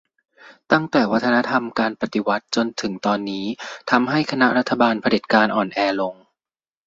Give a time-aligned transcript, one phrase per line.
[0.71, 3.45] ตั้งแต่วัฒนธรรมการปฎิวัติจนถึงตอนนี้
[3.91, 6.15] ทำให้คณะรัฐบาลเผด็จการอ่อนแอลง